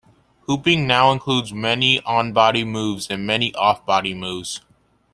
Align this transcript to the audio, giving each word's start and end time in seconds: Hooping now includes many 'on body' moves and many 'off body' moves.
Hooping 0.47 0.87
now 0.87 1.11
includes 1.11 1.53
many 1.53 1.99
'on 2.05 2.33
body' 2.33 2.63
moves 2.63 3.07
and 3.11 3.23
many 3.23 3.53
'off 3.53 3.85
body' 3.85 4.15
moves. 4.15 4.61